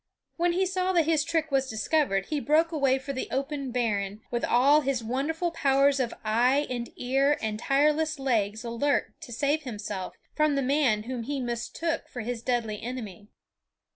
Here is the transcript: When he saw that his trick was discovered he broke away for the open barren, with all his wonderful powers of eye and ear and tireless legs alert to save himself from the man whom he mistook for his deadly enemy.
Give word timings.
When 0.35 0.53
he 0.53 0.65
saw 0.65 0.93
that 0.93 1.05
his 1.05 1.23
trick 1.23 1.51
was 1.51 1.69
discovered 1.69 2.25
he 2.25 2.39
broke 2.39 2.71
away 2.71 2.97
for 2.97 3.13
the 3.13 3.27
open 3.29 3.69
barren, 3.71 4.21
with 4.31 4.43
all 4.43 4.81
his 4.81 5.03
wonderful 5.03 5.51
powers 5.51 5.99
of 5.99 6.11
eye 6.25 6.65
and 6.71 6.89
ear 6.95 7.37
and 7.39 7.59
tireless 7.59 8.17
legs 8.17 8.63
alert 8.63 9.13
to 9.21 9.31
save 9.31 9.61
himself 9.61 10.15
from 10.33 10.55
the 10.55 10.63
man 10.63 11.03
whom 11.03 11.21
he 11.21 11.39
mistook 11.39 12.09
for 12.09 12.21
his 12.21 12.41
deadly 12.41 12.81
enemy. 12.81 13.29